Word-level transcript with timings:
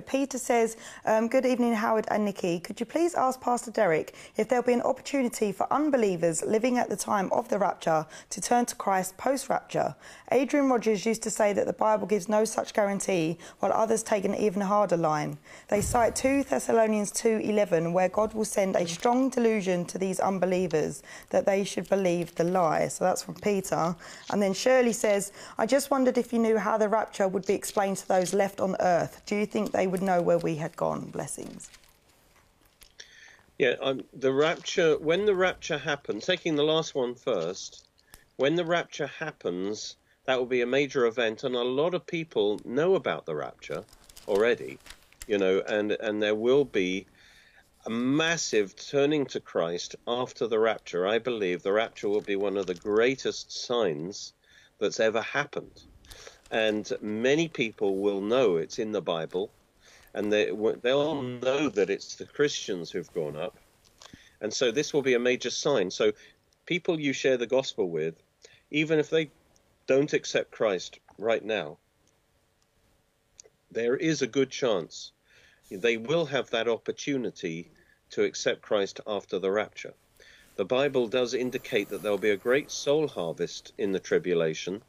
Peter 0.00 0.38
says, 0.38 0.76
um, 1.04 1.28
Good 1.28 1.46
evening, 1.46 1.74
Howard 1.74 2.06
and 2.10 2.24
Nikki. 2.24 2.60
Could 2.60 2.80
you 2.80 2.86
please 2.86 3.14
ask 3.14 3.40
Pastor 3.40 3.70
Derek 3.70 4.14
if 4.36 4.48
there'll 4.48 4.64
be 4.64 4.72
an 4.72 4.82
opportunity 4.82 5.52
for 5.52 5.66
unbelievers 5.72 6.42
living 6.44 6.78
at 6.78 6.88
the 6.88 6.96
time 6.96 7.30
of 7.32 7.48
the 7.48 7.58
rapture 7.58 8.06
to 8.30 8.40
turn 8.40 8.66
to 8.66 8.74
Christ 8.74 9.16
post 9.16 9.48
rapture? 9.48 9.94
Adrian 10.32 10.68
Rogers 10.68 11.04
used 11.04 11.22
to 11.22 11.30
say 11.30 11.52
that 11.52 11.66
the 11.66 11.72
Bible 11.72 12.06
gives 12.06 12.28
no 12.28 12.44
such 12.44 12.72
guarantee, 12.72 13.38
while 13.58 13.72
others 13.72 14.02
take 14.02 14.24
an 14.24 14.34
even 14.34 14.62
harder 14.62 14.96
line. 14.96 15.38
They 15.68 15.80
cite 15.80 16.16
2 16.16 16.44
Thessalonians 16.44 17.12
2:11, 17.12 17.92
where 17.92 18.08
God 18.08 18.34
will 18.34 18.44
send 18.44 18.76
a 18.76 18.86
strong 18.86 19.28
delusion 19.28 19.84
to 19.86 19.98
these 19.98 20.20
unbelievers 20.20 21.02
that 21.30 21.46
they 21.46 21.64
should 21.64 21.88
believe 21.88 22.34
the 22.34 22.44
lie. 22.44 22.88
So 22.88 23.04
that's 23.04 23.22
from 23.22 23.34
Peter. 23.34 23.94
And 24.30 24.42
then 24.42 24.52
Shirley 24.52 24.92
says, 24.92 25.32
I 25.58 25.66
just 25.66 25.90
wondered 25.90 26.18
if 26.18 26.32
you 26.32 26.38
knew 26.38 26.58
how 26.58 26.78
the 26.78 26.88
rapture 26.88 27.28
would 27.28 27.46
be 27.46 27.54
explained 27.54 27.96
to 27.98 28.08
those 28.08 28.34
left 28.34 28.60
on 28.60 28.76
earth. 28.80 29.22
Do 29.26 29.36
you 29.36 29.46
think 29.46 29.72
they 29.72 29.86
would 29.90 30.02
know 30.02 30.22
where 30.22 30.38
we 30.38 30.56
had 30.56 30.76
gone? 30.76 31.10
Blessings. 31.10 31.70
Yeah, 33.58 33.74
um, 33.82 34.04
the 34.14 34.32
rapture, 34.32 34.96
when 34.98 35.26
the 35.26 35.34
rapture 35.34 35.76
happens, 35.76 36.24
taking 36.24 36.56
the 36.56 36.64
last 36.64 36.94
one 36.94 37.14
first, 37.14 37.84
when 38.36 38.54
the 38.54 38.64
rapture 38.64 39.06
happens, 39.06 39.96
that 40.24 40.38
will 40.38 40.46
be 40.46 40.62
a 40.62 40.66
major 40.66 41.04
event, 41.04 41.44
and 41.44 41.54
a 41.54 41.62
lot 41.62 41.92
of 41.92 42.06
people 42.06 42.58
know 42.64 42.94
about 42.94 43.26
the 43.26 43.34
rapture 43.34 43.84
already, 44.26 44.78
you 45.26 45.36
know, 45.36 45.60
and, 45.68 45.92
and 45.92 46.22
there 46.22 46.34
will 46.34 46.64
be 46.64 47.06
a 47.84 47.90
massive 47.90 48.74
turning 48.76 49.26
to 49.26 49.40
Christ 49.40 49.96
after 50.06 50.46
the 50.46 50.58
rapture. 50.58 51.06
I 51.06 51.18
believe 51.18 51.62
the 51.62 51.72
rapture 51.72 52.08
will 52.08 52.20
be 52.20 52.36
one 52.36 52.56
of 52.56 52.66
the 52.66 52.74
greatest 52.74 53.52
signs 53.52 54.32
that's 54.78 55.00
ever 55.00 55.20
happened. 55.20 55.82
And 56.50 56.90
many 57.00 57.48
people 57.48 57.98
will 57.98 58.20
know 58.20 58.56
it's 58.56 58.78
in 58.78 58.92
the 58.92 59.02
Bible, 59.02 59.50
and 60.14 60.32
they, 60.32 60.50
they'll 60.82 61.20
hmm. 61.20 61.40
know 61.40 61.68
that 61.68 61.90
it's 61.90 62.16
the 62.16 62.26
Christians 62.26 62.90
who've 62.90 63.12
gone 63.12 63.36
up. 63.36 63.56
And 64.40 64.52
so 64.52 64.70
this 64.70 64.92
will 64.92 65.02
be 65.02 65.14
a 65.14 65.18
major 65.18 65.50
sign. 65.50 65.90
So 65.90 66.12
people 66.66 66.98
you 66.98 67.12
share 67.12 67.36
the 67.36 67.46
gospel 67.46 67.90
with, 67.90 68.14
even 68.70 68.98
if 68.98 69.10
they 69.10 69.30
don't 69.86 70.12
accept 70.12 70.50
Christ 70.50 70.98
right 71.18 71.44
now, 71.44 71.78
there 73.70 73.96
is 73.96 74.22
a 74.22 74.26
good 74.26 74.50
chance 74.50 75.12
they 75.70 75.96
will 75.96 76.26
have 76.26 76.50
that 76.50 76.68
opportunity 76.68 77.70
to 78.10 78.24
accept 78.24 78.62
Christ 78.62 79.00
after 79.06 79.38
the 79.38 79.50
rapture. 79.50 79.94
The 80.56 80.64
Bible 80.64 81.06
does 81.06 81.32
indicate 81.32 81.88
that 81.90 82.02
there'll 82.02 82.18
be 82.18 82.30
a 82.30 82.36
great 82.36 82.70
soul 82.70 83.06
harvest 83.06 83.72
in 83.78 83.92
the 83.92 84.00
tribulation. 84.00 84.82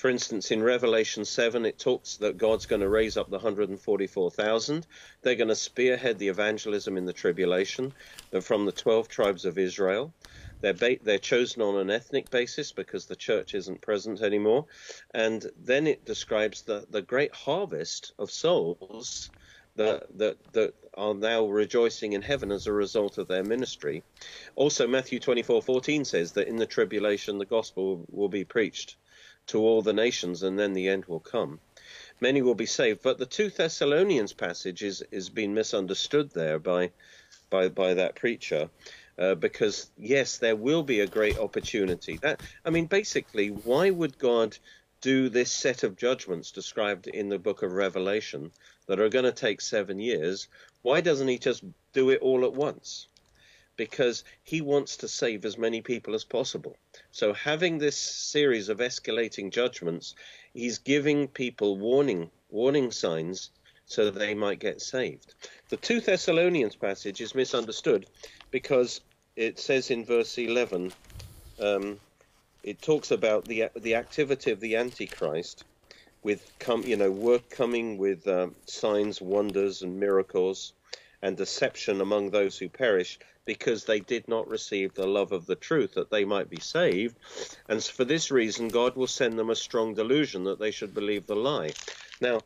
For 0.00 0.08
instance, 0.08 0.50
in 0.50 0.62
Revelation 0.62 1.26
7, 1.26 1.66
it 1.66 1.78
talks 1.78 2.16
that 2.16 2.38
God's 2.38 2.64
going 2.64 2.80
to 2.80 2.88
raise 2.88 3.18
up 3.18 3.28
the 3.28 3.36
144,000. 3.36 4.86
They're 5.20 5.34
going 5.34 5.48
to 5.48 5.54
spearhead 5.54 6.18
the 6.18 6.28
evangelism 6.28 6.96
in 6.96 7.04
the 7.04 7.12
tribulation. 7.12 7.92
They're 8.30 8.40
from 8.40 8.64
the 8.64 8.72
12 8.72 9.08
tribes 9.08 9.44
of 9.44 9.58
Israel. 9.58 10.14
They're, 10.62 10.72
ba- 10.72 10.96
they're 11.02 11.18
chosen 11.18 11.60
on 11.60 11.76
an 11.76 11.90
ethnic 11.90 12.30
basis 12.30 12.72
because 12.72 13.04
the 13.04 13.14
church 13.14 13.54
isn't 13.54 13.82
present 13.82 14.22
anymore. 14.22 14.64
And 15.12 15.44
then 15.62 15.86
it 15.86 16.06
describes 16.06 16.62
the, 16.62 16.86
the 16.88 17.02
great 17.02 17.34
harvest 17.34 18.14
of 18.18 18.30
souls 18.30 19.30
that, 19.76 20.06
that, 20.16 20.38
that 20.54 20.72
are 20.94 21.12
now 21.12 21.44
rejoicing 21.44 22.14
in 22.14 22.22
heaven 22.22 22.50
as 22.52 22.66
a 22.66 22.72
result 22.72 23.18
of 23.18 23.28
their 23.28 23.44
ministry. 23.44 24.02
Also, 24.56 24.86
Matthew 24.88 25.20
24:14 25.20 26.06
says 26.06 26.32
that 26.32 26.48
in 26.48 26.56
the 26.56 26.64
tribulation 26.64 27.36
the 27.36 27.44
gospel 27.44 28.06
will 28.10 28.30
be 28.30 28.46
preached 28.46 28.96
to 29.50 29.58
all 29.60 29.82
the 29.82 29.92
nations, 29.92 30.42
and 30.42 30.58
then 30.58 30.72
the 30.72 30.88
end 30.88 31.04
will 31.06 31.20
come. 31.20 31.60
Many 32.20 32.42
will 32.42 32.54
be 32.54 32.66
saved. 32.66 33.02
But 33.02 33.18
the 33.18 33.26
two 33.26 33.50
Thessalonians 33.50 34.32
passage 34.32 34.82
is, 34.82 35.02
is 35.10 35.28
being 35.28 35.54
misunderstood 35.54 36.30
there 36.30 36.58
by, 36.58 36.90
by, 37.48 37.68
by 37.68 37.94
that 37.94 38.14
preacher. 38.14 38.70
Uh, 39.18 39.34
because 39.34 39.90
yes, 39.98 40.38
there 40.38 40.56
will 40.56 40.82
be 40.82 41.00
a 41.00 41.06
great 41.06 41.38
opportunity. 41.38 42.16
That 42.18 42.40
I 42.64 42.70
mean, 42.70 42.86
basically, 42.86 43.48
why 43.48 43.90
would 43.90 44.18
God 44.18 44.56
do 45.02 45.28
this 45.28 45.52
set 45.52 45.82
of 45.82 45.96
judgments 45.96 46.52
described 46.52 47.06
in 47.06 47.28
the 47.28 47.38
book 47.38 47.62
of 47.62 47.72
Revelation 47.72 48.50
that 48.86 49.00
are 49.00 49.10
going 49.10 49.26
to 49.26 49.32
take 49.32 49.60
seven 49.60 49.98
years? 49.98 50.48
Why 50.82 51.02
doesn't 51.02 51.28
He 51.28 51.38
just 51.38 51.64
do 51.92 52.08
it 52.08 52.22
all 52.22 52.44
at 52.44 52.54
once? 52.54 53.08
Because 53.80 54.24
He 54.42 54.60
wants 54.60 54.98
to 54.98 55.08
save 55.08 55.46
as 55.46 55.56
many 55.56 55.80
people 55.80 56.14
as 56.14 56.22
possible. 56.24 56.76
So, 57.12 57.32
having 57.32 57.78
this 57.78 57.96
series 57.96 58.68
of 58.68 58.78
escalating 58.78 59.50
judgments, 59.50 60.14
He's 60.52 60.76
giving 60.76 61.28
people 61.28 61.78
warning 61.78 62.30
warning 62.50 62.90
signs 62.90 63.50
so 63.86 64.04
that 64.04 64.18
they 64.18 64.34
might 64.34 64.58
get 64.58 64.82
saved. 64.82 65.34
The 65.70 65.78
2 65.78 66.00
Thessalonians 66.00 66.76
passage 66.76 67.22
is 67.22 67.34
misunderstood 67.34 68.04
because 68.50 69.00
it 69.34 69.58
says 69.58 69.90
in 69.90 70.04
verse 70.04 70.36
11, 70.36 70.92
um, 71.58 71.98
it 72.62 72.82
talks 72.82 73.10
about 73.10 73.46
the 73.46 73.70
the 73.76 73.94
activity 73.94 74.50
of 74.50 74.60
the 74.60 74.76
Antichrist 74.76 75.64
with 76.22 76.52
you 76.84 76.98
know 76.98 77.10
work 77.10 77.48
coming 77.48 77.96
with 77.96 78.28
um, 78.28 78.54
signs, 78.66 79.22
wonders, 79.22 79.80
and 79.80 79.98
miracles, 79.98 80.74
and 81.22 81.36
deception 81.36 82.00
among 82.00 82.30
those 82.30 82.58
who 82.58 82.68
perish 82.68 83.18
because 83.44 83.84
they 83.84 84.00
did 84.00 84.26
not 84.28 84.48
receive 84.48 84.94
the 84.94 85.06
love 85.06 85.32
of 85.32 85.46
the 85.46 85.56
truth 85.56 85.94
that 85.94 86.10
they 86.10 86.24
might 86.24 86.48
be 86.48 86.60
saved, 86.60 87.16
and 87.68 87.82
for 87.82 88.04
this 88.04 88.30
reason 88.30 88.68
God 88.68 88.96
will 88.96 89.06
send 89.06 89.38
them 89.38 89.50
a 89.50 89.56
strong 89.56 89.94
delusion 89.94 90.44
that 90.44 90.58
they 90.58 90.70
should 90.70 90.94
believe 90.94 91.26
the 91.26 91.36
lie. 91.36 91.72
Now 92.20 92.42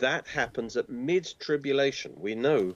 that 0.00 0.26
happens 0.26 0.76
at 0.76 0.88
mid 0.88 1.32
tribulation. 1.38 2.12
We 2.16 2.34
know 2.34 2.74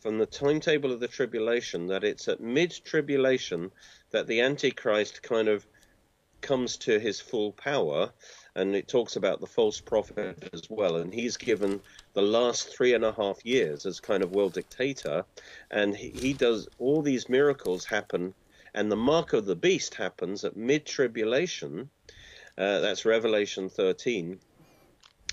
from 0.00 0.18
the 0.18 0.26
timetable 0.26 0.92
of 0.92 1.00
the 1.00 1.08
tribulation 1.08 1.86
that 1.88 2.04
it's 2.04 2.28
at 2.28 2.40
mid 2.40 2.72
tribulation 2.84 3.70
that 4.10 4.26
the 4.26 4.40
Antichrist 4.40 5.22
kind 5.22 5.48
of 5.48 5.66
comes 6.40 6.76
to 6.76 6.98
his 6.98 7.20
full 7.20 7.52
power. 7.52 8.12
And 8.54 8.76
it 8.76 8.88
talks 8.88 9.16
about 9.16 9.40
the 9.40 9.46
false 9.46 9.80
prophet 9.80 10.50
as 10.52 10.68
well. 10.68 10.96
And 10.96 11.12
he's 11.12 11.36
given 11.36 11.80
the 12.12 12.22
last 12.22 12.68
three 12.68 12.94
and 12.94 13.04
a 13.04 13.12
half 13.12 13.44
years 13.46 13.86
as 13.86 14.00
kind 14.00 14.22
of 14.22 14.32
world 14.32 14.52
dictator. 14.52 15.24
And 15.70 15.96
he, 15.96 16.10
he 16.10 16.32
does 16.32 16.68
all 16.78 17.02
these 17.02 17.28
miracles 17.28 17.84
happen. 17.84 18.34
And 18.74 18.90
the 18.90 18.96
mark 18.96 19.32
of 19.32 19.46
the 19.46 19.56
beast 19.56 19.94
happens 19.94 20.44
at 20.44 20.56
mid 20.56 20.84
tribulation. 20.84 21.88
Uh, 22.58 22.80
that's 22.80 23.04
Revelation 23.06 23.70
13. 23.70 24.38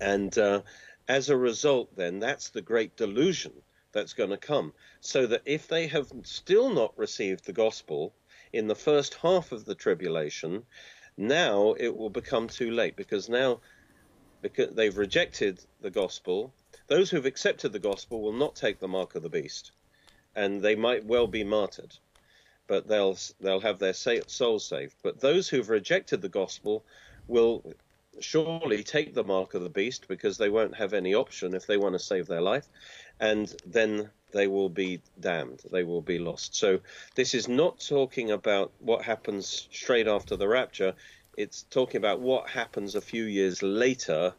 And 0.00 0.36
uh, 0.38 0.62
as 1.08 1.28
a 1.28 1.36
result, 1.36 1.96
then, 1.96 2.20
that's 2.20 2.50
the 2.50 2.62
great 2.62 2.96
delusion 2.96 3.52
that's 3.92 4.12
going 4.12 4.30
to 4.30 4.36
come. 4.36 4.72
So 5.00 5.26
that 5.26 5.42
if 5.44 5.66
they 5.66 5.88
have 5.88 6.12
still 6.22 6.70
not 6.70 6.96
received 6.96 7.44
the 7.44 7.52
gospel 7.52 8.14
in 8.52 8.68
the 8.68 8.74
first 8.74 9.14
half 9.14 9.52
of 9.52 9.64
the 9.64 9.74
tribulation, 9.74 10.64
now 11.16 11.74
it 11.78 11.96
will 11.96 12.10
become 12.10 12.48
too 12.48 12.70
late 12.70 12.96
because 12.96 13.28
now 13.28 13.60
because 14.42 14.74
they've 14.74 14.96
rejected 14.96 15.60
the 15.80 15.90
gospel, 15.90 16.52
those 16.86 17.10
who've 17.10 17.26
accepted 17.26 17.72
the 17.72 17.78
gospel 17.78 18.22
will 18.22 18.32
not 18.32 18.56
take 18.56 18.78
the 18.78 18.88
mark 18.88 19.14
of 19.14 19.22
the 19.22 19.28
beast, 19.28 19.72
and 20.34 20.62
they 20.62 20.74
might 20.74 21.04
well 21.04 21.26
be 21.26 21.44
martyred, 21.44 21.94
but 22.66 22.86
they'll 22.88 23.18
they'll 23.40 23.60
have 23.60 23.78
their 23.78 23.92
souls 23.92 24.66
saved. 24.66 24.94
But 25.02 25.20
those 25.20 25.48
who've 25.48 25.68
rejected 25.68 26.22
the 26.22 26.28
gospel 26.28 26.84
will 27.26 27.74
surely 28.20 28.82
take 28.82 29.14
the 29.14 29.24
mark 29.24 29.54
of 29.54 29.62
the 29.62 29.68
beast 29.70 30.08
because 30.08 30.36
they 30.36 30.48
won't 30.48 30.76
have 30.76 30.92
any 30.92 31.14
option 31.14 31.54
if 31.54 31.66
they 31.66 31.76
want 31.76 31.94
to 31.94 31.98
save 31.98 32.26
their 32.26 32.40
life, 32.40 32.68
and 33.18 33.54
then 33.66 34.10
they 34.32 34.46
will 34.46 34.68
be 34.68 35.00
damned. 35.18 35.62
They 35.70 35.84
will 35.84 36.02
be 36.02 36.18
lost. 36.18 36.54
So 36.54 36.80
this 37.14 37.34
is 37.34 37.48
not 37.48 37.80
talking 37.80 38.30
about 38.30 38.72
what 38.78 39.04
happens 39.04 39.68
straight 39.72 40.06
after 40.06 40.36
the 40.36 40.48
rapture. 40.48 40.94
It's 41.36 41.62
talking 41.64 41.98
about 41.98 42.20
what 42.20 42.48
happens 42.48 42.94
a 42.94 43.00
few 43.00 43.24
years 43.24 43.62
later. 43.62 44.34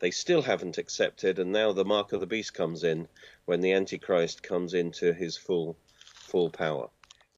They 0.00 0.10
still 0.10 0.42
haven't 0.42 0.78
accepted, 0.78 1.38
and 1.38 1.52
now 1.52 1.72
the 1.72 1.84
mark 1.84 2.12
of 2.12 2.20
the 2.20 2.26
beast 2.26 2.54
comes 2.54 2.84
in 2.84 3.08
when 3.44 3.60
the 3.60 3.72
Antichrist 3.72 4.42
comes 4.42 4.74
into 4.74 5.12
his 5.12 5.36
full 5.36 5.76
full 6.14 6.50
power. 6.50 6.88